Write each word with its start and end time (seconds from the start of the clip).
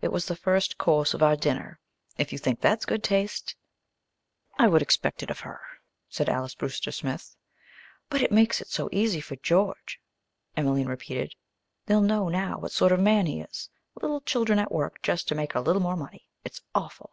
It 0.00 0.08
was 0.10 0.24
the 0.24 0.34
first 0.34 0.78
course 0.78 1.12
of 1.12 1.22
our 1.22 1.36
dinner. 1.36 1.78
If 2.16 2.32
you 2.32 2.38
think 2.38 2.58
that's 2.62 2.86
good 2.86 3.04
taste" 3.04 3.54
"I 4.58 4.66
would 4.66 4.80
expect 4.80 5.22
it 5.22 5.28
of 5.28 5.40
her," 5.40 5.60
said 6.08 6.26
Alys 6.30 6.54
Brewster 6.54 6.90
Smith. 6.90 7.36
"But 8.08 8.22
it 8.22 8.32
makes 8.32 8.62
it 8.62 8.68
so 8.68 8.88
easy 8.92 9.20
for 9.20 9.36
George," 9.36 10.00
Emelene 10.56 10.88
repeated. 10.88 11.34
"They'll 11.84 12.00
know 12.00 12.30
now 12.30 12.56
what 12.60 12.72
sort 12.72 12.92
of 12.92 12.98
a 12.98 13.02
man 13.02 13.26
he 13.26 13.42
is. 13.42 13.68
Little 14.00 14.22
children 14.22 14.58
at 14.58 14.72
work, 14.72 15.02
just 15.02 15.28
to 15.28 15.34
make 15.34 15.54
a 15.54 15.60
little 15.60 15.82
more 15.82 15.96
money 15.96 16.28
it's 16.46 16.62
awful!" 16.74 17.10